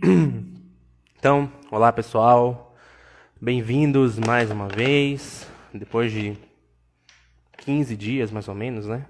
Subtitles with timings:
[1.18, 2.74] Então, olá pessoal,
[3.38, 6.38] bem-vindos mais uma vez, depois de
[7.58, 9.04] 15 dias mais ou menos, né?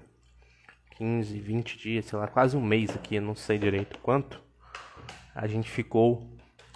[0.97, 4.41] 15, 20 dias, sei lá, quase um mês aqui, eu não sei direito quanto.
[5.33, 6.29] A gente ficou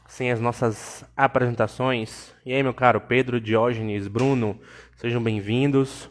[0.08, 2.34] sem as nossas apresentações.
[2.46, 4.58] E aí, meu caro Pedro, Diógenes, Bruno,
[4.96, 6.10] sejam bem-vindos.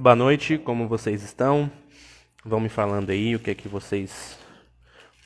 [0.00, 1.70] Boa noite, como vocês estão?
[2.42, 4.47] Vão me falando aí o que é que vocês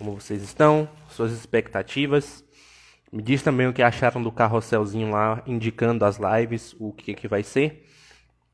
[0.03, 2.45] como vocês estão, suas expectativas.
[3.13, 7.29] Me diz também o que acharam do carrosselzinho lá, indicando as lives, o que, que
[7.29, 7.87] vai ser.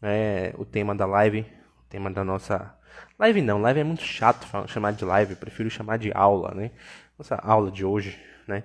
[0.02, 2.74] É, o tema da live, o tema da nossa.
[3.18, 6.70] Live não, live é muito chato chamar de live, prefiro chamar de aula, né?
[7.18, 8.64] Nossa aula de hoje, né?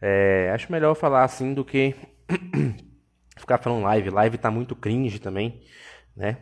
[0.00, 1.94] É, acho melhor falar assim do que
[3.36, 4.08] ficar falando live.
[4.08, 5.60] Live tá muito cringe também,
[6.16, 6.38] né?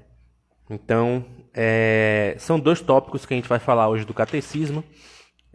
[0.70, 4.84] Então, é, são dois tópicos que a gente vai falar hoje do catecismo.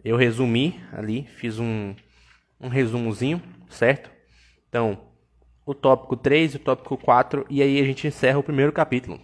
[0.04, 1.94] Eu resumi ali, fiz um,
[2.60, 4.10] um resumozinho, certo?
[4.68, 5.00] Então,
[5.66, 9.20] o tópico 3 e o tópico 4, e aí a gente encerra o primeiro capítulo.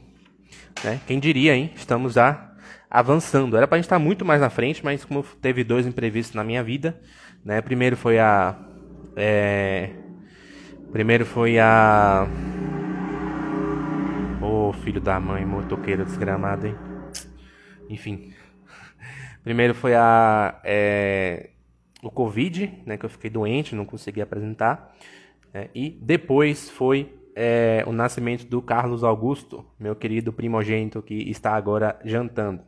[0.85, 1.01] Né?
[1.07, 1.73] Quem diria, hein?
[1.75, 2.53] Estamos já
[2.91, 3.57] avançando.
[3.57, 6.45] Era para a gente estar muito mais na frente, mas como teve dois imprevistos na
[6.45, 7.01] minha vida,
[7.45, 7.61] né?
[7.61, 8.57] Primeiro foi a...
[9.17, 9.91] É...
[10.93, 12.29] Primeiro foi a...
[14.41, 16.77] Ô, oh, filho da mãe, motoqueiro desgramado, hein?
[17.89, 18.33] Enfim,
[19.47, 21.51] Primeiro foi a, é,
[22.03, 24.93] o Covid, né, que eu fiquei doente, não consegui apresentar.
[25.55, 31.55] É, e depois foi é, o nascimento do Carlos Augusto, meu querido primogênito que está
[31.55, 32.61] agora jantando.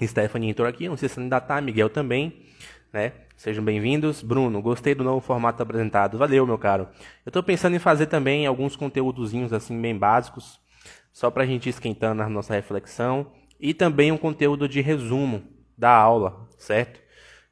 [0.00, 2.46] Stephanie entrou aqui, não sei se ainda está, Miguel também,
[2.92, 3.10] né?
[3.36, 4.22] Sejam bem-vindos.
[4.22, 6.16] Bruno, gostei do novo formato apresentado.
[6.16, 6.86] Valeu, meu caro.
[7.26, 10.60] Eu estou pensando em fazer também alguns conteúdozinhos assim bem básicos,
[11.12, 15.44] só para a gente esquentando a nossa reflexão e também um conteúdo de resumo
[15.78, 17.00] da aula, certo?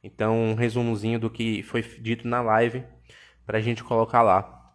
[0.03, 2.83] Então, um resumozinho do que foi dito na live
[3.47, 4.75] para a gente colocar lá.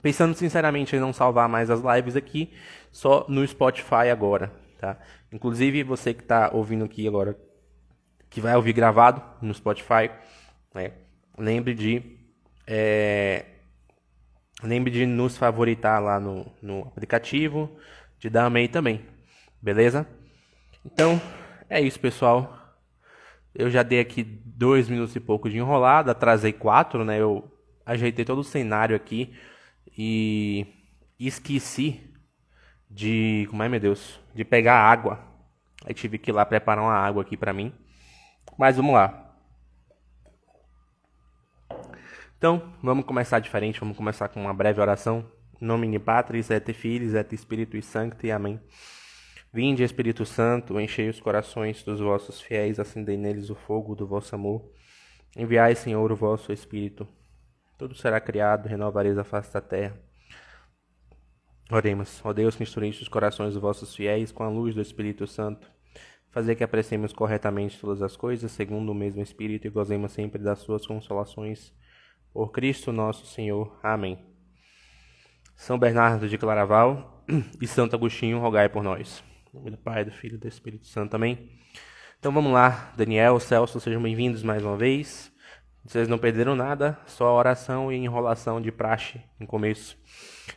[0.00, 2.54] Pensando sinceramente em não salvar mais as lives aqui,
[2.92, 4.96] só no Spotify agora, tá?
[5.32, 7.36] Inclusive, você que está ouvindo aqui agora,
[8.30, 10.10] que vai ouvir gravado no Spotify,
[10.72, 10.92] né?
[11.36, 12.18] lembre de
[12.66, 13.46] é,
[14.62, 17.76] lembre de nos favoritar lá no, no aplicativo,
[18.20, 19.04] de dar amei também,
[19.60, 20.06] beleza?
[20.84, 21.20] Então,
[21.68, 22.76] é isso, pessoal.
[23.54, 27.20] Eu já dei aqui dois minutos e pouco de enrolada, atrasei quatro, né?
[27.20, 27.50] Eu
[27.84, 29.34] ajeitei todo o cenário aqui
[29.96, 30.66] e
[31.18, 32.00] esqueci
[32.90, 35.18] de, como é meu Deus, de pegar água.
[35.84, 37.72] Aí tive que ir lá preparar uma água aqui pra mim.
[38.56, 39.24] Mas vamos lá.
[42.36, 45.26] Então, vamos começar diferente, vamos começar com uma breve oração.
[45.60, 48.60] De Patris, et Filhos, et Espírito Santo, amém.
[49.52, 54.34] Vinde, Espírito Santo, enchei os corações dos vossos fiéis, acendei neles o fogo do vosso
[54.34, 54.70] amor.
[55.34, 57.08] Enviai, Senhor, o vosso Espírito.
[57.78, 59.98] Tudo será criado, renovareis a face da terra.
[61.70, 65.26] Oremos, ó Deus que instruíste os corações dos vossos fiéis com a luz do Espírito
[65.26, 65.70] Santo.
[66.30, 70.58] Fazer que apreciemos corretamente todas as coisas, segundo o mesmo Espírito, e gozemos sempre das
[70.58, 71.72] suas consolações.
[72.32, 73.78] Por Cristo nosso Senhor.
[73.82, 74.18] Amém.
[75.56, 77.24] São Bernardo de Claraval
[77.60, 79.24] e Santo Agostinho, rogai por nós.
[79.58, 81.16] Nome do Pai, do Filho e do Espírito Santo.
[81.16, 81.50] Amém.
[82.16, 85.32] Então vamos lá, Daniel, Celso, sejam bem-vindos mais uma vez.
[85.84, 89.98] Vocês não perderam nada, só oração e enrolação de praxe no começo.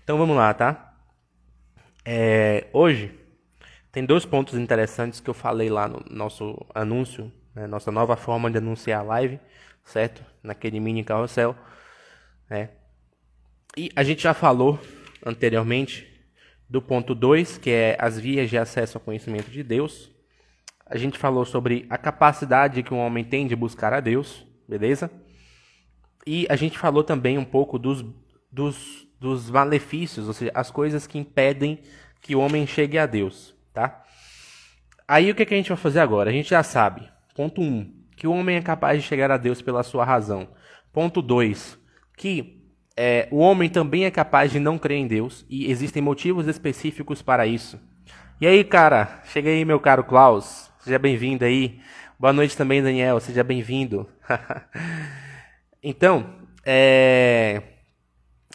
[0.03, 0.94] Então vamos lá, tá?
[2.06, 3.11] É, hoje
[3.91, 8.51] tem dois pontos interessantes que eu falei lá no nosso anúncio, né, nossa nova forma
[8.51, 9.40] de anunciar a live,
[9.84, 10.23] certo?
[10.44, 11.56] Naquele mini carrossel.
[12.47, 12.69] Né?
[13.75, 14.79] E a gente já falou
[15.25, 16.10] anteriormente
[16.72, 20.09] do ponto 2, que é as vias de acesso ao conhecimento de Deus.
[20.86, 25.12] A gente falou sobre a capacidade que um homem tem de buscar a Deus, beleza?
[26.26, 28.06] E a gente falou também um pouco dos,
[28.50, 31.78] dos, dos malefícios, ou seja, as coisas que impedem
[32.22, 34.06] que o homem chegue a Deus, tá?
[35.06, 36.29] Aí o que, que a gente vai fazer agora?
[36.29, 39.35] A gente já sabe, ponto 1, um, que o homem é capaz de chegar a
[39.35, 40.47] Deus pela sua razão.
[40.94, 41.78] Ponto 2,
[42.16, 42.60] que
[42.96, 47.22] é, o homem também é capaz de não crer em Deus e existem motivos específicos
[47.22, 47.79] para isso.
[48.40, 51.79] E aí, cara, chega aí, meu caro Klaus, seja bem-vindo aí.
[52.20, 54.08] Boa noite também, Daniel, seja bem-vindo.
[55.82, 56.35] então,
[56.66, 57.61] é,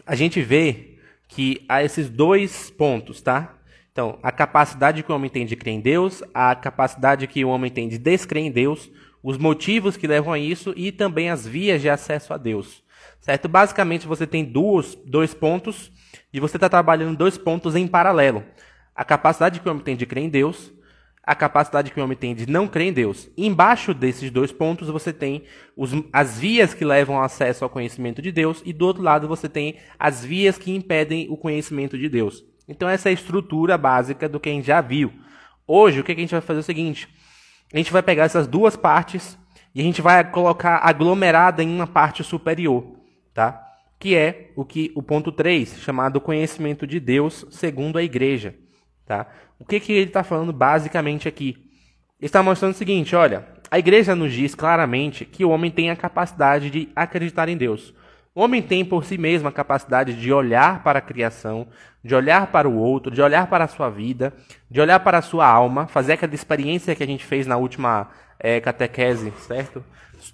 [0.06, 0.99] a gente vê
[1.29, 3.55] que há esses dois pontos, tá?
[3.91, 7.49] Então, a capacidade que o homem tem de crer em Deus, a capacidade que o
[7.49, 8.91] homem tem de descrer em Deus,
[9.23, 12.85] os motivos que levam a isso e também as vias de acesso a Deus.
[13.21, 13.49] Certo?
[13.49, 15.91] Basicamente, você tem duas, dois pontos
[16.33, 18.45] e você está trabalhando dois pontos em paralelo.
[18.95, 20.73] A capacidade que o homem tem de crer em Deus,
[21.27, 23.29] a capacidade que o homem tem de não crer em Deus.
[23.37, 25.43] embaixo desses dois pontos você tem
[25.77, 29.49] os, as vias que levam acesso ao conhecimento de Deus e do outro lado você
[29.49, 32.45] tem as vias que impedem o conhecimento de Deus.
[32.69, 35.12] Então essa é a estrutura básica do que a gente já viu.
[35.67, 37.09] Hoje o que a gente vai fazer é o seguinte:
[37.75, 39.37] a gente vai pegar essas duas partes
[39.75, 42.96] e a gente vai colocar aglomerada em uma parte superior,
[43.37, 43.62] tá?
[43.99, 48.55] Que é o que o ponto 3, chamado conhecimento de Deus segundo a igreja,
[49.05, 49.27] tá?
[49.59, 51.71] O que que ele está falando basicamente aqui?
[52.19, 55.91] Ele está mostrando o seguinte, olha, a igreja nos diz claramente que o homem tem
[55.91, 57.93] a capacidade de acreditar em Deus.
[58.35, 61.69] O homem tem por si mesmo a capacidade de olhar para a criação,
[62.03, 64.33] de olhar para o outro, de olhar para a sua vida,
[64.71, 68.09] de olhar para a sua alma, fazer aquela experiência que a gente fez na última
[68.38, 69.85] é, catequese, certo?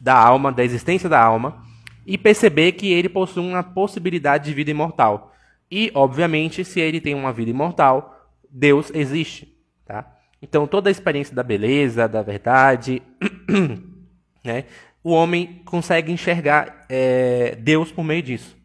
[0.00, 1.64] Da alma, da existência da alma,
[2.06, 5.32] e perceber que ele possui uma possibilidade de vida imortal.
[5.70, 9.56] E, obviamente, se ele tem uma vida imortal, Deus existe,
[9.87, 10.06] tá?
[10.43, 13.00] Então, toda a experiência da beleza, da verdade,
[14.44, 14.64] né?
[15.04, 18.56] o homem consegue enxergar é, Deus por meio disso.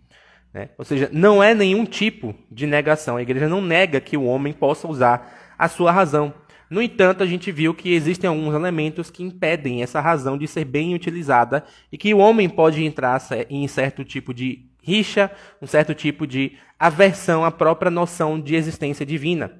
[0.53, 0.69] Né?
[0.77, 3.17] Ou seja, não é nenhum tipo de negação.
[3.17, 6.33] A igreja não nega que o homem possa usar a sua razão.
[6.69, 10.65] No entanto, a gente viu que existem alguns elementos que impedem essa razão de ser
[10.65, 15.31] bem utilizada e que o homem pode entrar em certo tipo de rixa,
[15.61, 19.51] um certo tipo de aversão à própria noção de existência divina.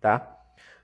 [0.00, 0.36] Tá?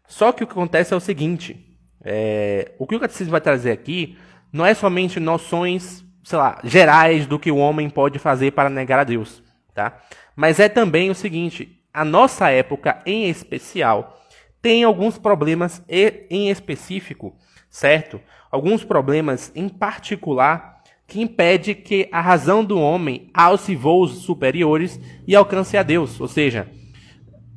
[0.07, 1.57] Só que o que acontece é o seguinte:
[2.05, 4.17] é, o que o catecismo vai trazer aqui
[4.53, 9.01] não é somente noções, sei lá, gerais do que o homem pode fazer para negar
[9.01, 9.43] a Deus,
[9.75, 9.99] tá?
[10.37, 14.22] Mas é também o seguinte, a nossa época em especial
[14.63, 17.37] tem alguns problemas em específico,
[17.69, 18.21] certo?
[18.51, 25.35] Alguns problemas em particular que impede que a razão do homem alce voos superiores e
[25.35, 26.71] alcance a Deus, ou seja,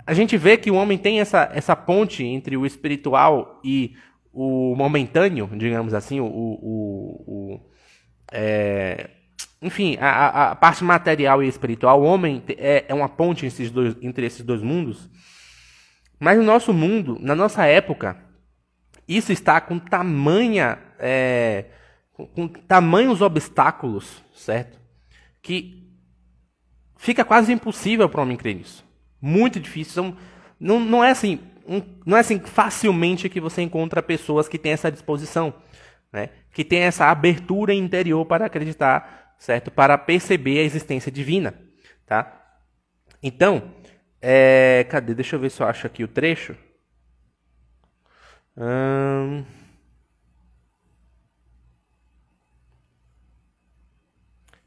[0.06, 3.96] a gente vê que o homem tem essa, essa ponte entre o espiritual e
[4.34, 7.60] o momentâneo, digamos assim, o, o, o
[8.32, 9.10] é,
[9.62, 13.96] enfim, a, a, parte material e espiritual, o homem é, é uma ponte esses dois,
[14.02, 15.10] entre esses dois mundos.
[16.20, 18.18] Mas no nosso mundo, na nossa época,
[19.08, 21.66] isso está com tamanha, é,
[22.14, 24.80] com, tamanhos obstáculos, certo?
[25.42, 25.88] Que
[26.98, 28.86] fica quase impossível para o homem crer nisso.
[29.22, 30.16] Muito difícil.
[30.60, 34.72] Não, não é assim, um, não é assim facilmente que você encontra pessoas que têm
[34.72, 35.54] essa disposição,
[36.12, 36.30] né?
[36.52, 39.70] que têm essa abertura interior para acreditar, certo?
[39.70, 41.54] Para perceber a existência divina,
[42.06, 42.42] tá?
[43.22, 43.74] Então,
[44.28, 45.14] é, cadê?
[45.14, 46.58] Deixa eu ver se eu acho aqui o trecho.
[48.58, 49.46] Hum...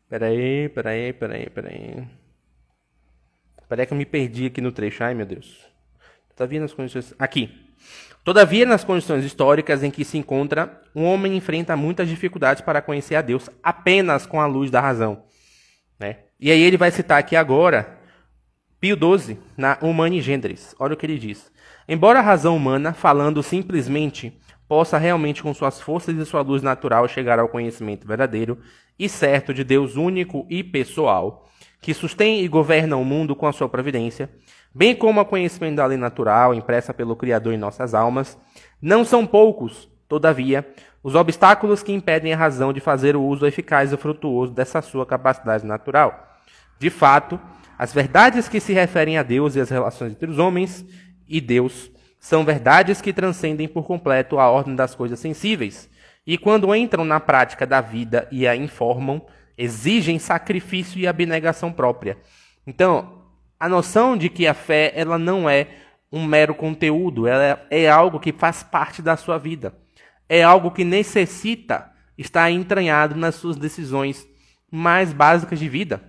[0.08, 2.08] Peraí, peraí, peraí, peraí.
[3.68, 5.02] Peraí que eu me perdi aqui no trecho.
[5.02, 5.66] Ai, meu Deus.
[6.36, 7.12] Todavia, nas condições.
[7.18, 7.52] Aqui.
[8.22, 13.16] Todavia, nas condições históricas em que se encontra, um homem enfrenta muitas dificuldades para conhecer
[13.16, 15.24] a Deus apenas com a luz da razão.
[15.98, 16.18] Né?
[16.38, 17.97] E aí ele vai citar aqui agora
[18.80, 20.72] Pio XII, na Humani Gendris.
[20.78, 21.50] Olha o que ele diz.
[21.88, 24.32] Embora a razão humana, falando simplesmente,
[24.68, 28.58] possa realmente com suas forças e sua luz natural chegar ao conhecimento verdadeiro
[28.96, 31.48] e certo de Deus único e pessoal,
[31.80, 34.30] que sustém e governa o mundo com a sua providência,
[34.72, 38.38] bem como a conhecimento da lei natural impressa pelo Criador em nossas almas,
[38.80, 40.64] não são poucos, todavia,
[41.02, 45.04] os obstáculos que impedem a razão de fazer o uso eficaz e frutuoso dessa sua
[45.04, 46.36] capacidade natural.
[46.78, 47.40] De fato,
[47.78, 50.84] as verdades que se referem a Deus e as relações entre os homens
[51.28, 55.88] e Deus são verdades que transcendem por completo a ordem das coisas sensíveis,
[56.26, 59.24] e quando entram na prática da vida e a informam,
[59.56, 62.18] exigem sacrifício e abnegação própria.
[62.66, 63.22] Então,
[63.58, 65.68] a noção de que a fé ela não é
[66.12, 69.74] um mero conteúdo, ela é algo que faz parte da sua vida.
[70.28, 74.26] É algo que necessita estar entranhado nas suas decisões
[74.70, 76.07] mais básicas de vida.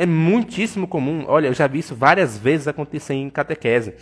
[0.00, 3.96] É muitíssimo comum, olha, eu já vi isso várias vezes acontecer em catequese.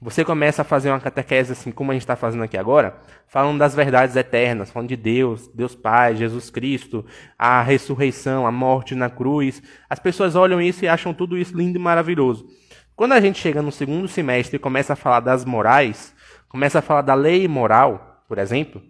[0.00, 3.58] Você começa a fazer uma catequese assim, como a gente está fazendo aqui agora, falando
[3.58, 7.04] das verdades eternas, falando de Deus, Deus Pai, Jesus Cristo,
[7.36, 9.60] a ressurreição, a morte na cruz.
[9.88, 12.46] As pessoas olham isso e acham tudo isso lindo e maravilhoso.
[12.94, 16.14] Quando a gente chega no segundo semestre e começa a falar das morais,
[16.48, 18.80] começa a falar da lei moral, por exemplo,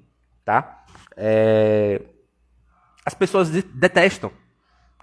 [0.45, 0.85] tá?
[1.17, 2.03] É...
[3.03, 4.31] As pessoas detestam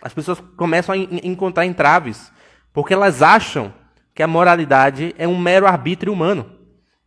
[0.01, 2.31] as pessoas começam a encontrar entraves,
[2.73, 3.73] porque elas acham
[4.13, 6.49] que a moralidade é um mero arbítrio humano,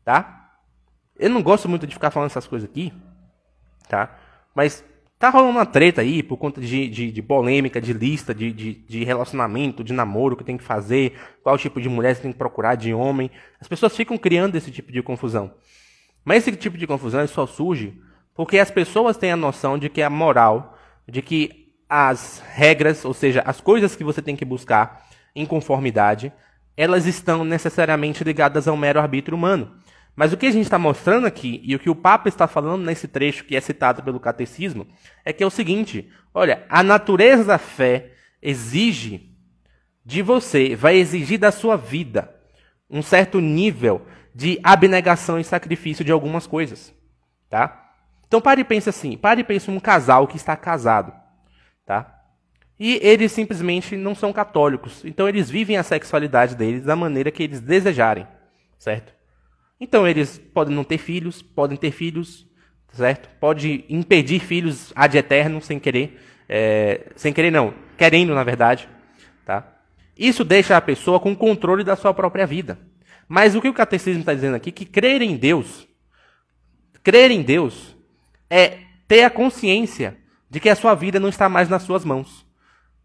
[0.04, 0.52] tá?
[1.18, 2.92] Eu não gosto muito de ficar falando essas coisas aqui,
[3.88, 4.16] tá?
[4.54, 4.85] Mas
[5.18, 8.75] tá rolando uma treta aí por conta de, de, de polêmica, de lista, de, de,
[8.75, 12.38] de, relacionamento, de namoro que tem que fazer, qual tipo de mulher você tem que
[12.38, 13.30] procurar, de homem.
[13.61, 15.52] As pessoas ficam criando esse tipo de confusão.
[16.25, 18.00] Mas esse tipo de confusão só surge
[18.35, 21.60] porque as pessoas têm a noção de que a moral, de que
[21.90, 26.32] as regras, ou seja, as coisas que você tem que buscar em conformidade,
[26.76, 29.73] elas estão necessariamente ligadas ao mero arbítrio humano.
[30.14, 32.85] Mas o que a gente está mostrando aqui, e o que o Papa está falando
[32.85, 34.87] nesse trecho que é citado pelo Catecismo,
[35.25, 39.35] é que é o seguinte: olha, a natureza da fé exige
[40.04, 42.35] de você, vai exigir da sua vida
[42.88, 46.94] um certo nível de abnegação e sacrifício de algumas coisas,
[47.49, 47.92] tá?
[48.26, 51.12] Então pare e pense assim, pare e pense um casal que está casado,
[51.90, 52.23] tá?
[52.78, 57.42] E eles simplesmente não são católicos, então eles vivem a sexualidade deles da maneira que
[57.42, 58.28] eles desejarem,
[58.78, 59.12] certo?
[59.80, 62.47] Então eles podem não ter filhos, podem ter filhos,
[62.92, 63.28] certo?
[63.40, 66.16] Pode impedir filhos ad eterno sem querer,
[66.49, 68.88] é, sem querer não, querendo na verdade,
[69.44, 69.66] tá?
[70.16, 72.78] Isso deixa a pessoa com controle da sua própria vida.
[73.26, 75.88] Mas o que o catecismo está dizendo aqui, que crer em Deus,
[77.02, 77.97] crer em Deus
[78.49, 78.78] é
[79.09, 80.20] ter a consciência
[80.50, 82.45] de que a sua vida não está mais nas suas mãos.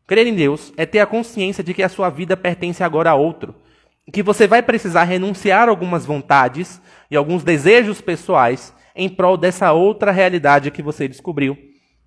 [0.08, 3.16] Crer em Deus é ter a consciência de que a sua vida pertence agora a
[3.16, 3.56] outro.
[4.12, 10.12] Que você vai precisar renunciar algumas vontades e alguns desejos pessoais em prol dessa outra
[10.12, 11.58] realidade que você descobriu,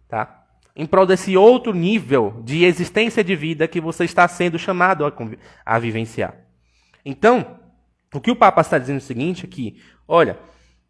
[0.09, 0.39] tá?
[0.79, 5.13] em prol desse outro nível de existência de vida que você está sendo chamado a,
[5.67, 6.37] a vivenciar.
[7.05, 7.59] Então,
[8.15, 10.39] o que o Papa está dizendo é o seguinte aqui, olha,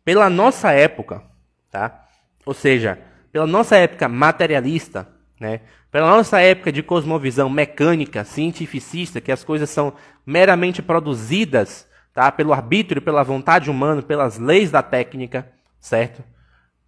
[0.05, 1.23] pela nossa época,
[1.71, 2.07] tá?
[2.45, 2.99] Ou seja,
[3.32, 5.08] pela nossa época materialista,
[5.40, 5.61] né?
[5.90, 9.94] Pela nossa época de cosmovisão mecânica, cientificista, que as coisas são
[10.26, 12.30] meramente produzidas, tá?
[12.30, 16.23] Pelo arbítrio, pela vontade humana, pelas leis da técnica, certo?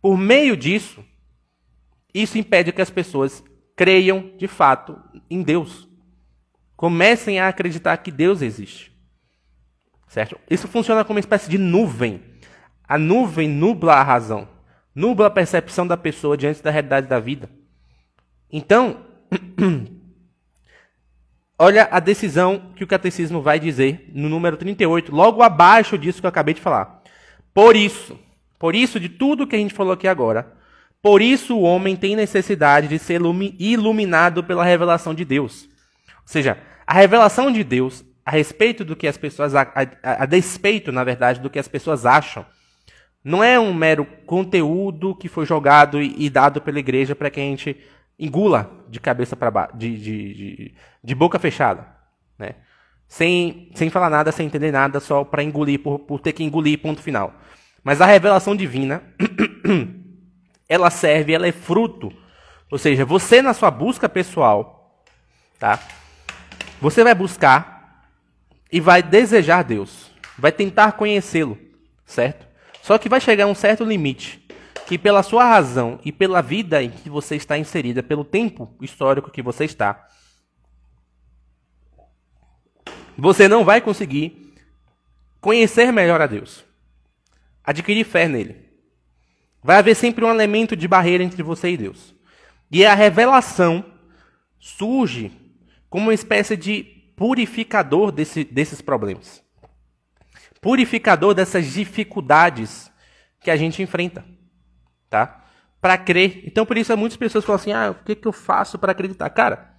[0.03, 1.05] Por meio disso,
[2.13, 3.43] isso impede que as pessoas
[3.77, 4.99] creiam de fato
[5.31, 5.89] em Deus.
[6.77, 8.91] Comecem a acreditar que Deus existe.
[10.09, 10.39] Certo?
[10.51, 12.23] Isso funciona como uma espécie de nuvem.
[12.87, 14.49] A nuvem nubla a razão,
[14.95, 17.49] nubla a percepção da pessoa diante da realidade da vida.
[18.53, 18.99] Então,
[21.59, 26.27] olha a decisão que o catecismo vai dizer no número 38, logo abaixo disso que
[26.27, 27.03] eu acabei de falar.
[27.55, 28.19] Por isso,
[28.59, 30.53] por isso de tudo que a gente falou aqui agora,
[31.03, 33.21] por isso o homem tem necessidade de ser
[33.59, 35.69] iluminado pela revelação de Deus.
[36.09, 40.27] Ou seja, a revelação de Deus a respeito do que as pessoas a, a, a,
[40.27, 42.45] despeito, na verdade, do que as pessoas acham,
[43.23, 47.39] não é um mero conteúdo que foi jogado e, e dado pela igreja para que
[47.39, 47.77] a gente
[48.19, 51.87] engula de cabeça para baixo, de, de, de, de, boca fechada,
[52.39, 52.55] né?
[53.09, 56.81] Sem, sem falar nada, sem entender nada, só para engolir por, por ter que engolir
[56.81, 57.35] ponto final.
[57.83, 59.03] Mas a revelação divina
[60.69, 62.13] ela serve, ela é fruto.
[62.71, 65.03] Ou seja, você na sua busca pessoal,
[65.59, 65.81] tá?
[66.81, 68.07] Você vai buscar
[68.71, 71.59] e vai desejar Deus, vai tentar conhecê-lo,
[72.07, 72.50] certo?
[72.83, 74.47] Só que vai chegar um certo limite
[74.87, 79.31] que pela sua razão e pela vida em que você está inserida, pelo tempo histórico
[79.31, 80.09] que você está,
[83.17, 84.53] você não vai conseguir
[85.41, 86.65] conhecer melhor a Deus,
[87.63, 88.69] adquirir fé nele.
[89.63, 92.15] Vai haver sempre um elemento de barreira entre você e Deus.
[92.71, 93.85] E a revelação
[94.59, 95.31] surge
[95.89, 96.83] como uma espécie de
[97.17, 99.43] purificador desse, desses problemas.
[100.61, 102.91] Purificador dessas dificuldades
[103.41, 104.25] que a gente enfrenta.
[105.09, 105.45] Tá?
[105.81, 106.43] Para crer.
[106.47, 109.31] Então, por isso, muitas pessoas falam assim: ah, o que, que eu faço para acreditar?
[109.31, 109.75] Cara,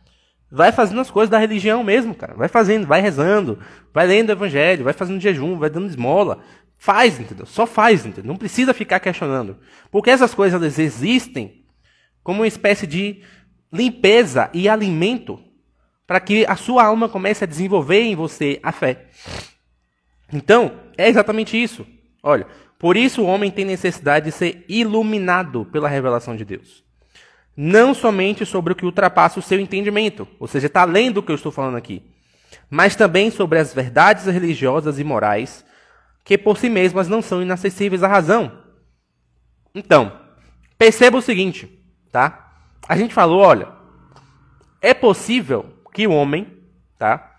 [0.52, 2.34] vai fazendo as coisas da religião mesmo, cara.
[2.34, 3.60] Vai fazendo, vai rezando,
[3.94, 6.44] vai lendo o evangelho, vai fazendo jejum, vai dando esmola,
[6.84, 7.46] Faz, entendeu?
[7.46, 8.30] Só faz, entendeu?
[8.30, 9.60] Não precisa ficar questionando.
[9.92, 11.64] Porque essas coisas existem
[12.24, 13.22] como uma espécie de
[13.72, 15.40] limpeza e alimento
[16.08, 19.06] para que a sua alma comece a desenvolver em você a fé.
[20.34, 21.86] Então, é exatamente isso.
[22.24, 22.48] Olha,
[22.80, 26.84] por isso o homem tem necessidade de ser iluminado pela revelação de Deus.
[27.56, 31.32] Não somente sobre o que ultrapassa o seu entendimento, ou seja, está além do que
[31.32, 32.02] eu estou falando aqui,
[32.70, 35.66] mas também sobre as verdades religiosas e morais
[36.24, 38.60] que por si mesmas não são inacessíveis à razão.
[39.76, 40.20] Então,
[40.78, 41.70] perceba o seguinte,
[42.12, 42.54] tá?
[42.88, 43.68] A gente falou, olha,
[44.82, 46.48] é possível que o homem,
[46.98, 47.32] tá?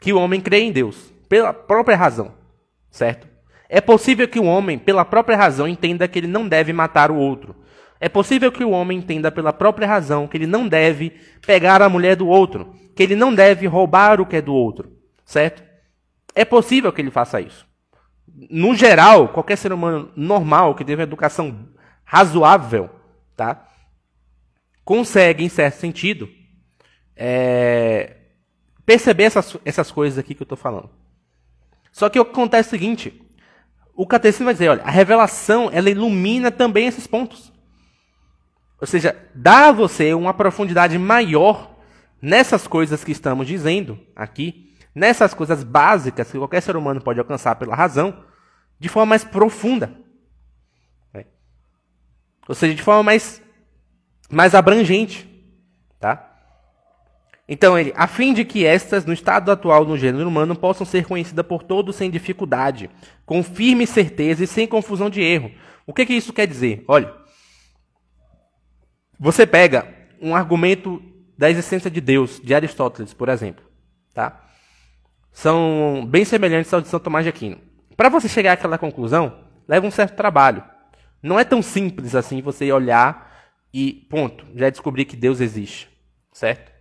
[0.00, 2.32] Que o homem creia em Deus pela própria razão,
[2.90, 3.26] certo?
[3.68, 7.16] É possível que o homem, pela própria razão, entenda que ele não deve matar o
[7.16, 7.56] outro.
[7.98, 11.10] É possível que o homem entenda pela própria razão que ele não deve
[11.46, 14.92] pegar a mulher do outro, que ele não deve roubar o que é do outro,
[15.24, 15.64] certo?
[16.34, 17.66] É possível que ele faça isso
[18.50, 21.68] no geral, qualquer ser humano normal que teve uma educação
[22.04, 22.90] razoável,
[23.34, 23.66] tá?
[24.84, 26.28] Consegue, em certo sentido,
[27.16, 28.16] é,
[28.84, 30.90] perceber essas, essas coisas aqui que eu estou falando.
[31.96, 33.22] Só que o que acontece é o seguinte:
[33.94, 37.50] o catecismo vai dizer, olha, a revelação, ela ilumina também esses pontos.
[38.78, 41.74] Ou seja, dá a você uma profundidade maior
[42.20, 47.56] nessas coisas que estamos dizendo aqui, nessas coisas básicas que qualquer ser humano pode alcançar
[47.56, 48.22] pela razão,
[48.78, 49.98] de forma mais profunda.
[51.14, 51.24] É.
[52.46, 53.40] Ou seja, de forma mais,
[54.30, 55.26] mais abrangente.
[55.98, 56.35] Tá?
[57.48, 61.06] Então, ele, a fim de que estas, no estado atual no gênero humano, possam ser
[61.06, 62.90] conhecidas por todos sem dificuldade,
[63.24, 65.52] com firme certeza e sem confusão de erro.
[65.86, 66.84] O que, que isso quer dizer?
[66.88, 67.14] Olha,
[69.18, 69.86] você pega
[70.20, 71.00] um argumento
[71.38, 73.64] da existência de Deus, de Aristóteles, por exemplo,
[74.12, 74.42] tá?
[75.30, 77.58] São bem semelhantes ao de São Tomás de Aquino.
[77.96, 80.64] Para você chegar àquela conclusão, leva um certo trabalho.
[81.22, 83.30] Não é tão simples assim você olhar
[83.72, 85.88] e, ponto, já descobrir que Deus existe,
[86.32, 86.75] certo?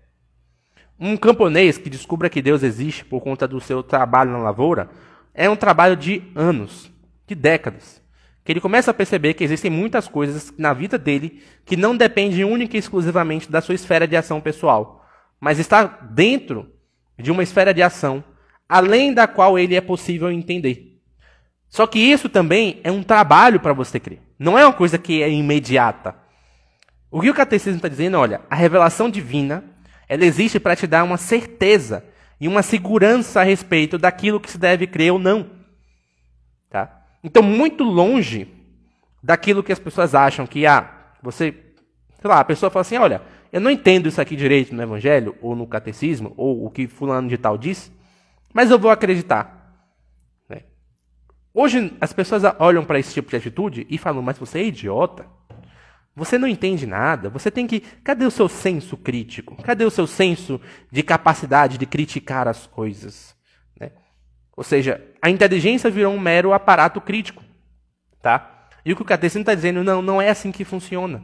[1.00, 4.90] Um camponês que descubra que Deus existe por conta do seu trabalho na lavoura
[5.34, 6.92] é um trabalho de anos,
[7.28, 8.06] de décadas
[8.46, 12.44] que ele começa a perceber que existem muitas coisas na vida dele que não dependem
[12.44, 15.04] única e exclusivamente da sua esfera de ação pessoal,
[15.40, 16.72] mas está dentro
[17.18, 18.24] de uma esfera de ação
[18.70, 21.00] além da qual ele é possível entender.
[21.68, 24.22] Só que isso também é um trabalho para você crer.
[24.38, 26.16] Não é uma coisa que é imediata.
[27.10, 29.64] O que o catecismo está dizendo, olha, a revelação divina,
[30.08, 32.04] ela existe para te dar uma certeza
[32.40, 35.50] e uma segurança a respeito daquilo que se deve crer ou não.
[36.70, 37.06] Tá?
[37.24, 38.48] Então, muito longe
[39.24, 40.90] daquilo que as pessoas acham que, ah,
[41.22, 41.52] você,
[42.20, 43.22] sei lá, a pessoa fala assim: olha,
[43.52, 47.28] eu não entendo isso aqui direito no Evangelho, ou no Catecismo, ou o que Fulano
[47.28, 47.92] de Tal diz,
[48.54, 49.74] mas eu vou acreditar.
[50.48, 50.64] Né?
[51.54, 55.26] Hoje, as pessoas olham para esse tipo de atitude e falam: mas você é idiota?
[56.16, 57.30] Você não entende nada.
[57.30, 57.82] Você tem que.
[58.04, 59.56] Cadê o seu senso crítico?
[59.62, 63.36] Cadê o seu senso de capacidade de criticar as coisas?
[64.56, 67.44] Ou seja, a inteligência virou um mero aparato crítico.
[68.22, 68.68] Tá?
[68.86, 71.24] E o que o catecismo está dizendo, não, não é assim que funciona.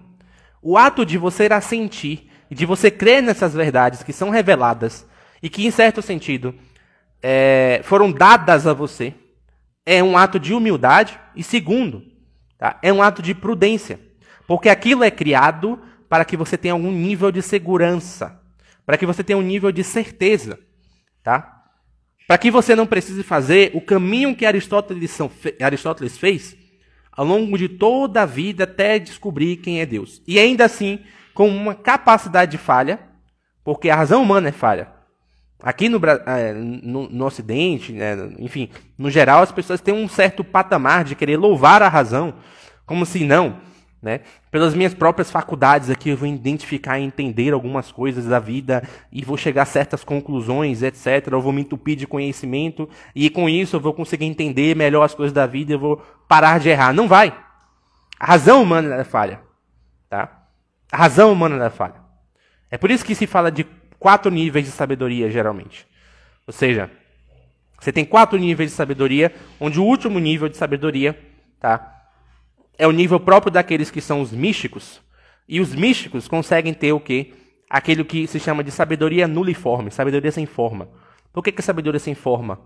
[0.61, 5.07] O ato de você assentir e de você crer nessas verdades que são reveladas
[5.41, 6.53] e que, em certo sentido,
[7.21, 9.13] é, foram dadas a você,
[9.85, 12.03] é um ato de humildade e, segundo,
[12.57, 13.99] tá, é um ato de prudência.
[14.51, 18.37] Porque aquilo é criado para que você tenha algum nível de segurança,
[18.85, 20.59] para que você tenha um nível de certeza.
[21.23, 21.63] Tá?
[22.27, 25.17] Para que você não precise fazer o caminho que Aristóteles,
[25.57, 26.57] Aristóteles fez
[27.13, 30.21] ao longo de toda a vida até descobrir quem é Deus.
[30.27, 30.99] E ainda assim,
[31.33, 32.99] com uma capacidade de falha,
[33.63, 34.91] porque a razão humana é falha.
[35.63, 40.43] Aqui no, é, no, no Ocidente, né, enfim, no geral, as pessoas têm um certo
[40.43, 42.33] patamar de querer louvar a razão,
[42.85, 43.70] como se não,
[44.01, 44.21] né?
[44.49, 49.23] Pelas minhas próprias faculdades aqui, eu vou identificar e entender algumas coisas da vida e
[49.23, 51.27] vou chegar a certas conclusões, etc.
[51.31, 55.13] Eu vou me entupir de conhecimento e com isso eu vou conseguir entender melhor as
[55.13, 56.93] coisas da vida e eu vou parar de errar.
[56.93, 57.35] Não vai.
[58.19, 59.39] A razão humana é falha.
[60.09, 60.45] Tá?
[60.91, 62.01] A razão humana é falha.
[62.71, 63.65] É por isso que se fala de
[63.99, 65.85] quatro níveis de sabedoria, geralmente.
[66.47, 66.89] Ou seja,
[67.79, 71.17] você tem quatro níveis de sabedoria, onde o último nível de sabedoria
[71.59, 72.00] tá,
[72.81, 74.99] é o nível próprio daqueles que são os místicos.
[75.47, 77.31] E os místicos conseguem ter o quê?
[77.69, 80.89] Aquilo que se chama de sabedoria nuliforme, sabedoria sem forma.
[81.31, 82.59] Por que, que sabedoria sem forma?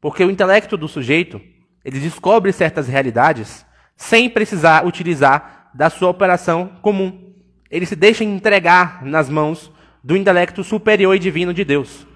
[0.00, 1.42] Porque o intelecto do sujeito,
[1.84, 3.66] ele descobre certas realidades
[3.98, 7.34] sem precisar utilizar da sua operação comum.
[7.70, 9.70] Ele se deixa entregar nas mãos
[10.02, 12.06] do intelecto superior e divino de Deus.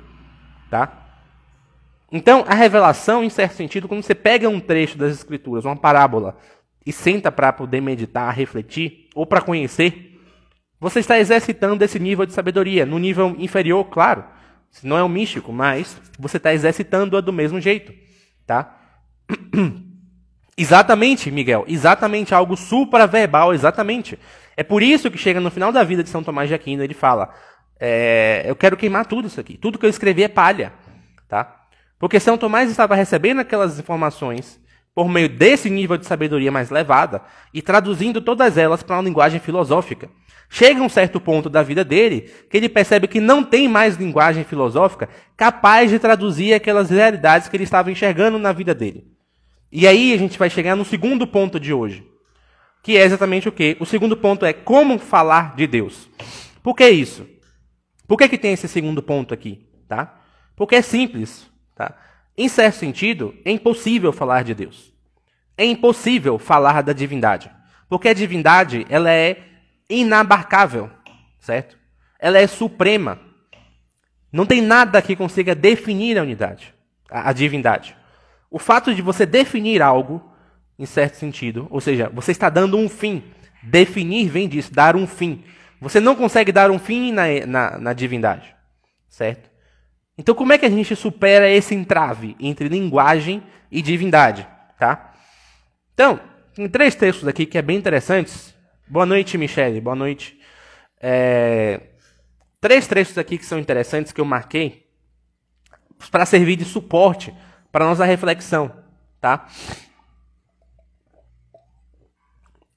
[0.71, 1.09] Tá?
[2.11, 6.39] Então, a revelação, em certo sentido, quando você pega um trecho das Escrituras, uma parábola,
[6.89, 10.19] e senta para poder meditar, refletir ou para conhecer,
[10.81, 12.87] você está exercitando esse nível de sabedoria.
[12.87, 14.25] No nível inferior, claro,
[14.83, 17.93] não é um místico, mas você está exercitando-a do mesmo jeito,
[18.47, 18.75] tá?
[20.57, 24.19] Exatamente, Miguel, exatamente algo supraverbal, exatamente.
[24.57, 26.95] É por isso que chega no final da vida de São Tomás de Aquino, ele
[26.95, 27.33] fala:
[27.79, 30.73] é, eu quero queimar tudo isso aqui, tudo que eu escrevi é palha,
[31.29, 31.65] tá?
[31.97, 34.59] Porque São Tomás estava recebendo aquelas informações
[34.99, 37.23] por meio desse nível de sabedoria mais elevada
[37.55, 40.11] e traduzindo todas elas para uma linguagem filosófica.
[40.51, 44.43] Chega um certo ponto da vida dele que ele percebe que não tem mais linguagem
[44.43, 49.07] filosófica capaz de traduzir aquelas realidades que ele estava enxergando na vida dele.
[49.71, 52.05] E aí a gente vai chegar no segundo ponto de hoje,
[52.83, 53.77] que é exatamente o que?
[53.79, 56.11] O segundo ponto é como falar de Deus.
[56.61, 57.25] Por que isso?
[58.09, 59.65] Por que, que tem esse segundo ponto aqui?
[59.87, 60.21] Tá?
[60.57, 61.49] Porque é simples.
[61.77, 61.95] Tá?
[62.39, 64.95] Em certo sentido, é impossível falar de Deus.
[65.57, 67.51] É impossível falar da divindade.
[67.89, 69.43] Porque a divindade, ela é
[69.91, 70.89] inabarcável,
[71.41, 71.77] certo?
[72.17, 73.19] Ela é suprema.
[74.33, 76.73] Não tem nada que consiga definir a unidade,
[77.11, 77.97] a, a divindade.
[78.49, 80.23] O fato de você definir algo,
[80.79, 83.25] em certo sentido, ou seja, você está dando um fim.
[83.65, 85.43] Definir vem disso, dar um fim.
[85.81, 88.55] Você não consegue dar um fim na, na, na divindade,
[89.09, 89.48] certo?
[90.19, 95.15] Então, como é que a gente supera esse entrave entre linguagem e divindade, tá?
[95.95, 96.19] Então,
[96.53, 98.53] tem três textos aqui que é bem interessantes.
[98.89, 99.81] Boa noite, Michele.
[99.81, 100.37] Boa noite.
[101.01, 101.81] É...
[102.61, 104.89] Três trechos aqui que são interessantes que eu marquei
[106.11, 107.33] para servir de suporte
[107.71, 108.75] para nossa reflexão,
[109.21, 109.47] tá?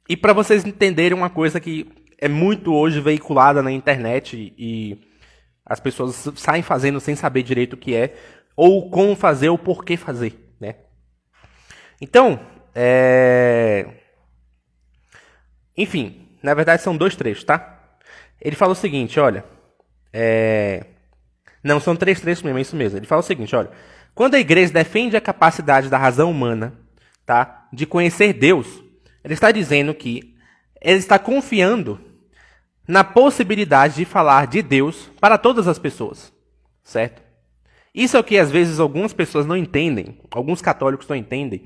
[0.08, 1.88] E para vocês entenderem uma coisa que
[2.20, 5.11] é muito hoje veiculada na internet e
[5.66, 8.16] as pessoas saem fazendo sem saber direito o que é,
[8.56, 10.76] ou como fazer, ou por que fazer, né?
[12.00, 12.40] Então,
[12.76, 13.86] é...
[15.78, 17.98] enfim, na verdade são dois trechos, tá?
[18.40, 19.46] Ele fala o seguinte, olha,
[20.12, 20.86] é...
[21.64, 22.98] não são três trechos mesmo, é isso mesmo.
[22.98, 23.70] Ele fala o seguinte, olha,
[24.14, 26.74] quando a igreja defende a capacidade da razão humana,
[27.26, 28.84] tá, de conhecer Deus,
[29.24, 30.36] ele está dizendo que
[30.82, 32.11] ele está confiando
[32.88, 36.34] na possibilidade de falar de Deus para todas as pessoas,
[36.84, 37.22] certo?
[37.94, 41.64] Isso é o que às vezes algumas pessoas não entendem, alguns católicos não entendem,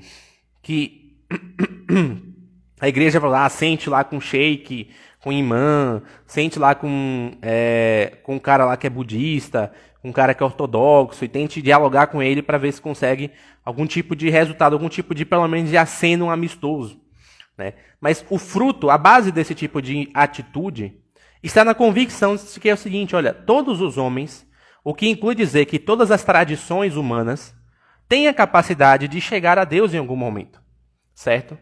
[0.62, 1.17] que
[2.82, 8.36] a igreja vai lá, sente lá com sheik, com imã, sente lá com, é, com
[8.36, 12.08] um cara lá que é budista, com um cara que é ortodoxo, e tente dialogar
[12.08, 13.32] com ele para ver se consegue
[13.63, 17.01] algum tipo de resultado, algum tipo de, pelo menos, de aceno amistoso.
[17.58, 17.73] Né?
[17.99, 20.93] Mas o fruto, a base desse tipo de atitude,
[21.47, 24.47] está na convicção de que é o seguinte: olha, todos os homens,
[24.84, 27.55] o que inclui dizer que todas as tradições humanas
[28.08, 30.62] têm a capacidade de chegar a Deus em algum momento,
[31.13, 31.58] certo?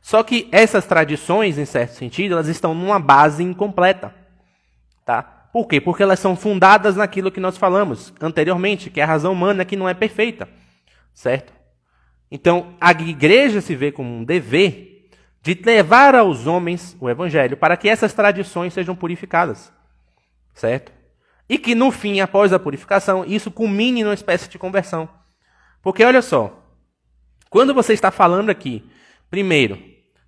[0.00, 4.14] Só que essas tradições, em certo sentido, elas estão numa base incompleta,
[5.04, 5.22] tá?
[5.52, 5.80] Por quê?
[5.80, 9.76] Porque elas são fundadas naquilo que nós falamos anteriormente, que é a razão humana que
[9.76, 10.48] não é perfeita,
[11.12, 11.52] certo?
[12.30, 14.91] Então, a igreja se vê como um dever
[15.42, 19.72] de levar aos homens o evangelho para que essas tradições sejam purificadas.
[20.54, 20.92] Certo?
[21.48, 25.08] E que no fim, após a purificação, isso culmine numa espécie de conversão.
[25.82, 26.64] Porque olha só,
[27.50, 28.88] quando você está falando aqui,
[29.28, 29.82] primeiro,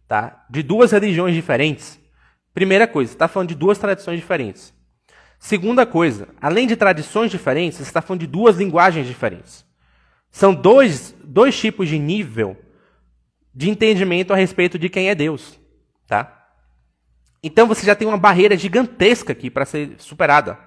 [0.09, 1.99] tá, de duas religiões diferentes,
[2.53, 4.75] primeira coisa, está falando de duas tradições diferentes.
[5.39, 9.65] Segunda coisa, além de tradições diferentes, você está falando de duas linguagens diferentes.
[10.31, 12.57] São dois, dois tipos de nível
[13.55, 15.59] de entendimento a respeito de quem é Deus,
[16.07, 16.45] tá?
[17.43, 20.59] Então você já tem uma barreira gigantesca aqui para ser superada.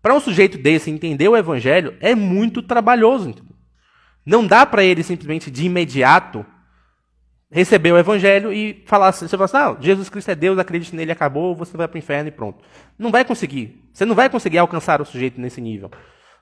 [0.00, 3.30] Para um sujeito desse entender o evangelho é muito trabalhoso.
[3.30, 3.56] Entendeu?
[4.24, 6.46] Não dá para ele simplesmente de imediato
[7.50, 10.94] receber o evangelho e falar assim, você fala assim, ah, Jesus Cristo é Deus, acredite
[10.94, 12.64] nele, acabou, você vai para o inferno e pronto.
[12.98, 13.88] Não vai conseguir.
[13.92, 15.90] Você não vai conseguir alcançar o sujeito nesse nível,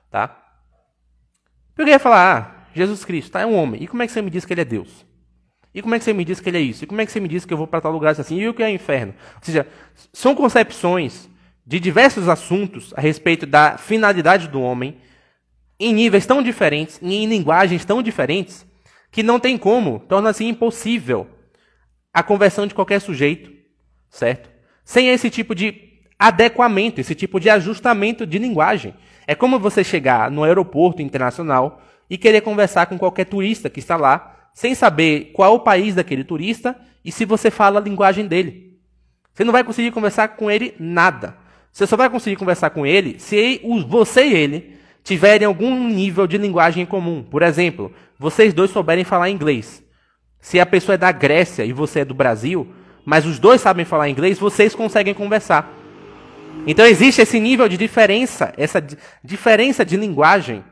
[0.09, 0.39] tá?
[1.77, 3.83] Eu ia falar, ah, Jesus Cristo tá, é um homem.
[3.83, 5.05] E como é que você me diz que ele é Deus?
[5.73, 6.83] E como é que você me diz que ele é isso?
[6.83, 8.39] E como é que você me diz que eu vou para tal lugar assim?
[8.39, 9.13] E o que é inferno?
[9.35, 9.67] Ou seja,
[10.11, 11.29] são concepções
[11.65, 14.97] de diversos assuntos a respeito da finalidade do homem
[15.79, 18.65] em níveis tão diferentes, em linguagens tão diferentes,
[19.11, 21.27] que não tem como, torna-se impossível
[22.13, 23.51] a conversão de qualquer sujeito,
[24.09, 24.49] certo?
[24.85, 28.93] Sem esse tipo de adequamento, esse tipo de ajustamento de linguagem.
[29.25, 33.95] É como você chegar no aeroporto internacional e querer conversar com qualquer turista que está
[33.95, 38.27] lá sem saber qual é o país daquele turista e se você fala a linguagem
[38.27, 38.77] dele.
[39.33, 41.35] Você não vai conseguir conversar com ele nada.
[41.71, 46.37] Você só vai conseguir conversar com ele se você e ele tiverem algum nível de
[46.37, 47.23] linguagem em comum.
[47.23, 49.83] Por exemplo, vocês dois souberem falar inglês.
[50.39, 52.71] Se a pessoa é da Grécia e você é do Brasil,
[53.03, 55.73] mas os dois sabem falar inglês, vocês conseguem conversar.
[56.67, 58.81] Então existe esse nível de diferença, essa
[59.23, 60.63] diferença de linguagem,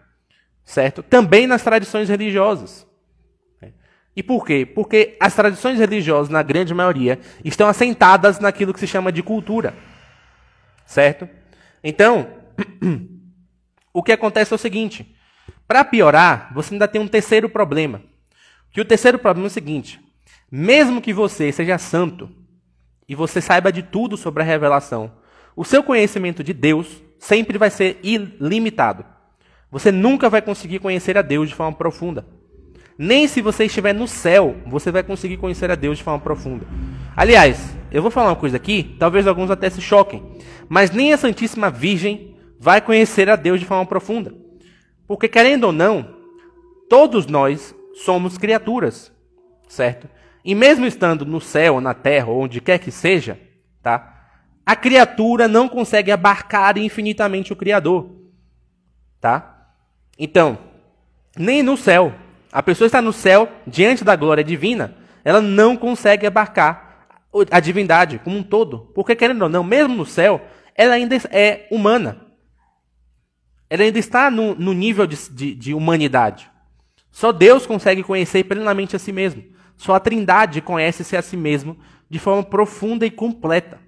[0.64, 1.02] certo?
[1.02, 2.88] Também nas tradições religiosas.
[4.16, 4.66] E por quê?
[4.66, 9.74] Porque as tradições religiosas, na grande maioria, estão assentadas naquilo que se chama de cultura.
[10.86, 11.28] Certo?
[11.84, 12.28] Então,
[13.94, 15.16] o que acontece é o seguinte:
[15.68, 18.02] para piorar, você ainda tem um terceiro problema.
[18.72, 20.00] Que o terceiro problema é o seguinte:
[20.52, 22.30] mesmo que você seja santo
[23.08, 25.12] e você saiba de tudo sobre a revelação,
[25.56, 29.06] o seu conhecimento de Deus sempre vai ser ilimitado.
[29.72, 32.26] Você nunca vai conseguir conhecer a Deus de forma profunda.
[33.04, 36.68] Nem se você estiver no céu, você vai conseguir conhecer a Deus de forma profunda.
[37.18, 40.24] Aliás, eu vou falar uma coisa aqui, talvez alguns até se choquem,
[40.70, 44.36] mas nem a Santíssima Virgem vai conhecer a Deus de forma profunda.
[45.08, 46.16] Porque, querendo ou não,
[46.88, 49.12] todos nós somos criaturas,
[49.68, 50.08] certo?
[50.46, 53.40] E mesmo estando no céu, na terra, ou onde quer que seja,
[53.82, 54.28] tá?
[54.64, 58.12] A criatura não consegue abarcar infinitamente o Criador,
[59.20, 59.72] tá?
[60.20, 60.56] Então,
[61.36, 62.14] nem no céu
[62.52, 67.08] A pessoa está no céu, diante da glória divina, ela não consegue abarcar
[67.50, 68.92] a divindade como um todo.
[68.94, 70.42] Porque, querendo ou não, mesmo no céu,
[70.76, 72.26] ela ainda é humana.
[73.70, 76.52] Ela ainda está no, no nível de, de, de humanidade.
[77.10, 79.44] Só Deus consegue conhecer plenamente a si mesmo.
[79.78, 81.78] Só a Trindade conhece-se a si mesmo
[82.10, 83.80] de forma profunda e completa.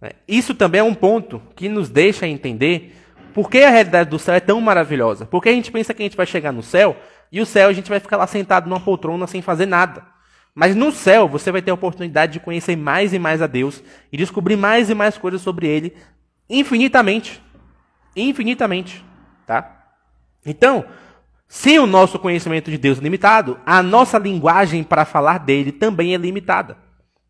[0.00, 2.96] É, isso também é um ponto que nos deixa entender
[3.34, 5.26] por que a realidade do céu é tão maravilhosa.
[5.26, 6.96] Porque a gente pensa que a gente vai chegar no céu
[7.30, 10.04] e o céu a gente vai ficar lá sentado numa poltrona sem fazer nada.
[10.54, 13.82] Mas no céu você vai ter a oportunidade de conhecer mais e mais a Deus
[14.12, 15.96] e descobrir mais e mais coisas sobre Ele
[16.48, 17.42] infinitamente.
[18.14, 19.04] Infinitamente.
[19.46, 19.86] Tá?
[20.44, 20.84] Então,
[21.48, 26.14] se o nosso conhecimento de Deus é limitado, a nossa linguagem para falar dele também
[26.14, 26.76] é limitada.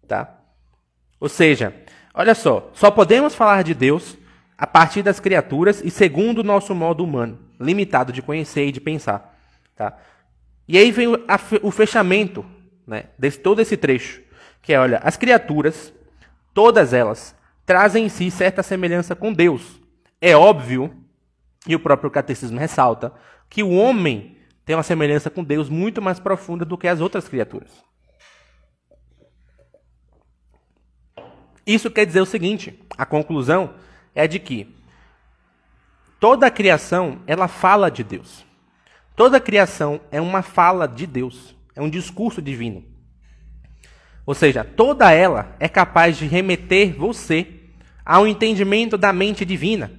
[0.08, 0.38] Tá?
[1.20, 1.74] Ou seja,
[2.12, 4.16] olha só, só podemos falar de Deus
[4.56, 8.80] a partir das criaturas e segundo o nosso modo humano, limitado de conhecer e de
[8.80, 9.38] pensar.
[9.74, 9.96] Tá?
[10.68, 11.08] E aí vem
[11.62, 12.44] o fechamento
[12.86, 14.22] né, de todo esse trecho,
[14.60, 15.92] que é, olha, as criaturas,
[16.54, 17.34] todas elas,
[17.66, 19.80] trazem em si certa semelhança com Deus.
[20.20, 20.94] É óbvio,
[21.66, 23.12] e o próprio catecismo ressalta,
[23.48, 27.28] que o homem tem uma semelhança com Deus muito mais profunda do que as outras
[27.28, 27.70] criaturas.
[31.66, 33.74] Isso quer dizer o seguinte: a conclusão
[34.14, 34.74] é de que
[36.20, 38.44] toda a criação ela fala de Deus.
[39.14, 42.84] Toda a criação é uma fala de Deus, é um discurso divino.
[44.24, 47.60] Ou seja, toda ela é capaz de remeter você
[48.04, 49.90] ao entendimento da mente divina.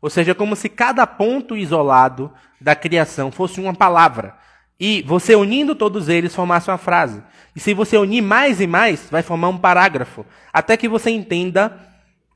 [0.00, 4.36] Ou seja, como se cada ponto isolado da criação fosse uma palavra.
[4.78, 7.22] E você unindo todos eles formasse uma frase.
[7.54, 10.26] E se você unir mais e mais, vai formar um parágrafo.
[10.52, 11.80] Até que você entenda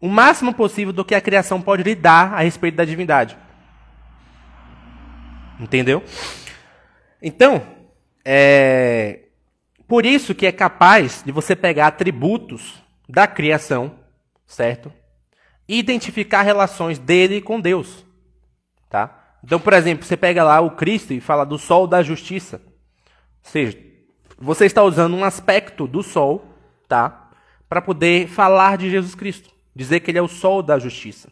[0.01, 3.37] o máximo possível do que a criação pode lhe dar a respeito da divindade.
[5.59, 6.03] Entendeu?
[7.23, 7.63] Então,
[8.25, 9.27] é
[9.91, 13.99] por isso que é capaz de você pegar atributos da criação,
[14.47, 14.93] certo?
[15.69, 18.07] E identificar relações dele com Deus,
[18.89, 19.35] tá?
[19.43, 22.63] Então, por exemplo, você pega lá o Cristo e fala do sol da justiça.
[23.45, 23.77] Ou seja,
[24.39, 26.47] você está usando um aspecto do sol,
[26.87, 27.31] tá?
[27.69, 29.51] Para poder falar de Jesus Cristo.
[29.75, 31.31] Dizer que ele é o sol da justiça.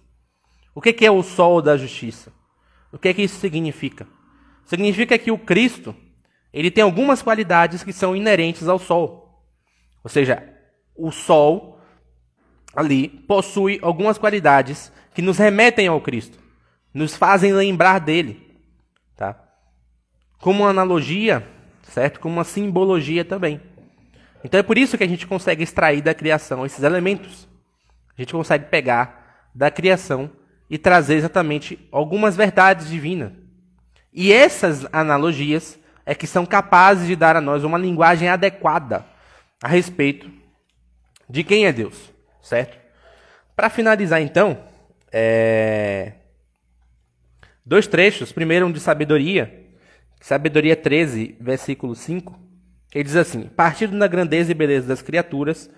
[0.75, 2.33] O que é o sol da justiça?
[2.93, 4.07] O que, é que isso significa?
[4.65, 5.95] Significa que o Cristo,
[6.53, 9.45] ele tem algumas qualidades que são inerentes ao sol.
[10.03, 10.43] Ou seja,
[10.97, 11.81] o sol
[12.75, 16.39] ali possui algumas qualidades que nos remetem ao Cristo
[16.93, 18.41] nos fazem lembrar dele,
[19.17, 19.39] tá?
[20.41, 21.47] Como uma analogia,
[21.83, 22.21] certo?
[22.21, 23.61] Como uma simbologia também.
[24.45, 27.48] Então é por isso que a gente consegue extrair da criação esses elementos.
[28.19, 30.29] A gente consegue pegar da criação
[30.69, 33.33] e trazer exatamente algumas verdades divinas.
[34.13, 39.07] E essas analogias é que são capazes de dar a nós uma linguagem adequada
[39.63, 40.29] a respeito
[41.31, 42.77] de quem é Deus, certo?
[43.55, 44.59] Para finalizar, então,
[45.13, 46.13] é...
[47.65, 48.33] Dois trechos.
[48.33, 49.67] Primeiro, um de sabedoria.
[50.21, 52.39] Sabedoria 13, versículo 5.
[52.95, 55.69] Ele diz assim: Partindo da grandeza e beleza das criaturas,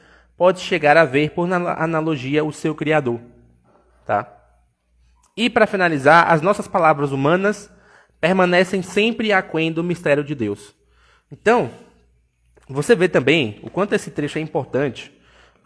[0.40, 3.20] pode chegar a ver, por analogia, o seu Criador.
[4.07, 4.26] Tá?
[5.37, 7.70] E, para finalizar, as nossas palavras humanas
[8.18, 10.74] permanecem sempre aquém do mistério de Deus.
[11.31, 11.70] Então,
[12.66, 15.12] você vê também o quanto esse trecho é importante.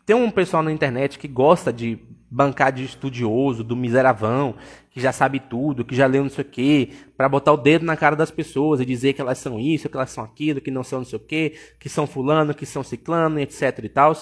[0.04, 1.96] Tem um pessoal na internet que gosta de
[2.28, 4.56] bancar de estudioso, do miseravão,
[4.90, 7.84] que já sabe tudo, que já leu não sei o quê, para botar o dedo
[7.84, 10.72] na cara das pessoas e dizer que elas são isso, que elas são aquilo, que
[10.72, 14.16] não são não sei o quê, que são fulano, que são ciclano, etc e tal.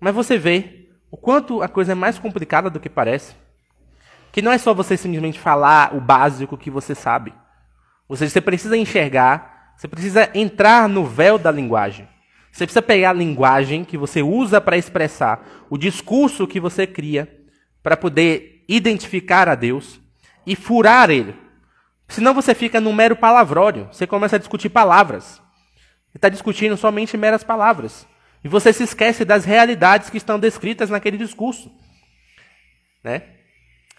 [0.00, 3.34] Mas você vê o quanto a coisa é mais complicada do que parece.
[4.32, 7.34] Que não é só você simplesmente falar o básico que você sabe.
[8.08, 12.08] Ou seja, você precisa enxergar, você precisa entrar no véu da linguagem.
[12.50, 17.28] Você precisa pegar a linguagem que você usa para expressar o discurso que você cria
[17.82, 20.00] para poder identificar a Deus
[20.46, 21.34] e furar ele.
[22.08, 23.88] Senão você fica num mero palavrório.
[23.92, 25.40] Você começa a discutir palavras.
[26.10, 28.06] Você está discutindo somente meras palavras.
[28.42, 31.70] E você se esquece das realidades que estão descritas naquele discurso.
[33.04, 33.22] Né?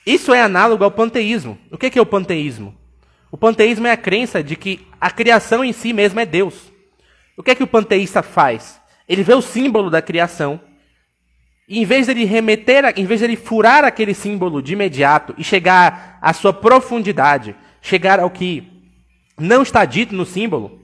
[0.06, 1.58] Isso é análogo ao panteísmo.
[1.72, 2.76] O que é o panteísmo?
[3.32, 6.72] O panteísmo é a crença de que a criação em si mesma é Deus.
[7.38, 8.80] O que é que o panteísta faz?
[9.08, 10.60] Ele vê o símbolo da criação
[11.68, 15.34] e em vez de ele remeter, em vez de ele furar aquele símbolo de imediato
[15.38, 18.68] e chegar à sua profundidade, chegar ao que
[19.40, 20.82] não está dito no símbolo,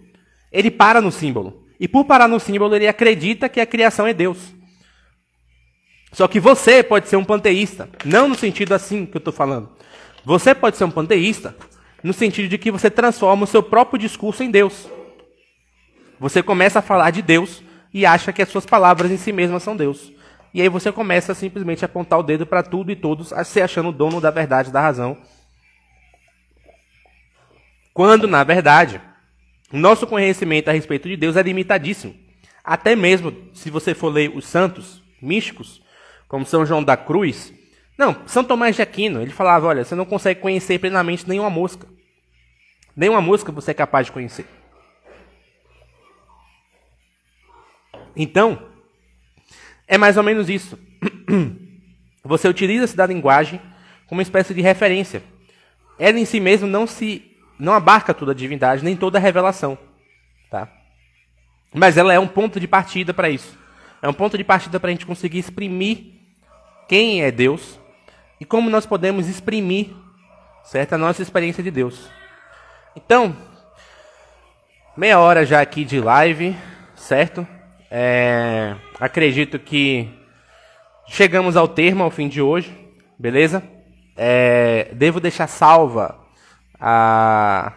[0.51, 1.66] ele para no símbolo.
[1.79, 4.37] E por parar no símbolo, ele acredita que a criação é Deus.
[6.11, 9.69] Só que você pode ser um panteísta, não no sentido assim que eu estou falando.
[10.23, 11.55] Você pode ser um panteísta
[12.03, 14.89] no sentido de que você transforma o seu próprio discurso em Deus.
[16.19, 17.61] Você começa a falar de Deus
[17.93, 20.11] e acha que as suas palavras em si mesmas são Deus.
[20.53, 23.89] E aí você começa simplesmente a apontar o dedo para tudo e todos, se achando
[23.89, 25.17] o dono da verdade, da razão.
[27.93, 29.01] Quando, na verdade,
[29.71, 32.15] nosso conhecimento a respeito de Deus é limitadíssimo.
[32.63, 35.81] Até mesmo se você for ler os santos místicos,
[36.27, 37.53] como São João da Cruz,
[37.97, 41.87] não, São Tomás de Aquino, ele falava, olha, você não consegue conhecer plenamente nenhuma mosca.
[42.95, 44.45] Nenhuma mosca você é capaz de conhecer.
[48.15, 48.67] Então,
[49.87, 50.77] é mais ou menos isso.
[52.23, 53.61] Você utiliza-se da linguagem
[54.07, 55.23] como uma espécie de referência.
[55.97, 59.77] Ela em si mesma não se não abarca toda a divindade, nem toda a revelação,
[60.49, 60.67] tá?
[61.73, 63.57] Mas ela é um ponto de partida para isso.
[64.01, 66.13] É um ponto de partida para a gente conseguir exprimir
[66.87, 67.79] quem é Deus
[68.39, 69.89] e como nós podemos exprimir,
[70.63, 72.09] certo, a nossa experiência de Deus.
[72.95, 73.35] Então,
[74.95, 76.55] meia hora já aqui de live,
[76.95, 77.45] certo?
[77.89, 80.09] É, acredito que
[81.07, 82.75] chegamos ao termo, ao fim de hoje,
[83.17, 83.63] beleza?
[84.15, 86.26] É, devo deixar salva
[86.79, 87.73] a,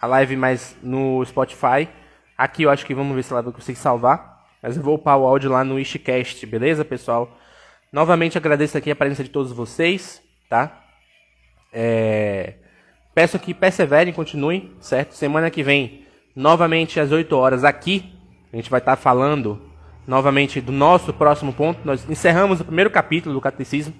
[0.00, 1.88] a live mais no Spotify.
[2.36, 4.46] Aqui eu acho que vamos ver se ela vai conseguir salvar.
[4.62, 7.36] Mas eu vou upar o áudio lá no Ishcast, beleza, pessoal?
[7.92, 10.84] Novamente agradeço aqui a presença de todos vocês, tá?
[11.72, 12.54] É,
[13.12, 15.14] peço que perseverem, continuem, certo?
[15.14, 18.12] Semana que vem, novamente às 8 horas aqui
[18.52, 19.60] a gente vai estar falando
[20.06, 21.80] novamente do nosso próximo ponto.
[21.84, 23.94] Nós encerramos o primeiro capítulo do Catecismo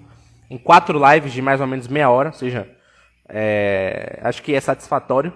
[0.49, 2.69] em quatro lives de mais ou menos meia hora, ou seja,
[3.33, 5.33] é, acho que é satisfatório.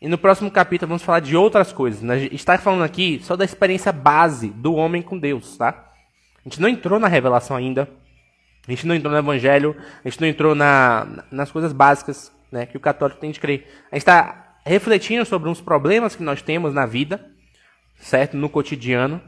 [0.00, 2.08] E no próximo capítulo vamos falar de outras coisas.
[2.08, 5.92] A gente está falando aqui só da experiência base do homem com Deus, tá?
[6.44, 7.88] A gente não entrou na revelação ainda.
[8.68, 9.74] A gente não entrou no Evangelho.
[10.04, 13.66] A gente não entrou na, nas coisas básicas né, que o católico tem de crer.
[13.90, 17.34] A gente está refletindo sobre uns problemas que nós temos na vida
[17.98, 18.36] certo?
[18.36, 19.20] No cotidiano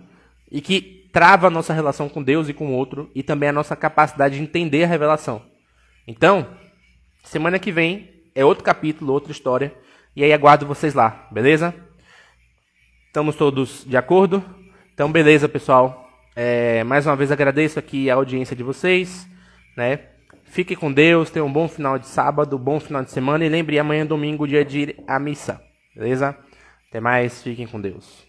[0.50, 3.52] e que trava a nossa relação com Deus e com o outro e também a
[3.52, 5.42] nossa capacidade de entender a revelação.
[6.06, 6.46] Então,
[7.26, 9.74] semana que vem é outro capítulo, outra história
[10.14, 11.74] e aí aguardo vocês lá, beleza?
[13.06, 14.44] Estamos todos de acordo?
[14.94, 16.08] Então, beleza, pessoal.
[16.34, 19.26] É, mais uma vez agradeço aqui a audiência de vocês,
[19.76, 20.00] né?
[20.44, 23.78] Fique com Deus, tenha um bom final de sábado, bom final de semana e lembre
[23.78, 25.60] amanhã domingo dia de ir à missa,
[25.94, 26.36] beleza?
[26.88, 28.25] Até mais, fiquem com Deus.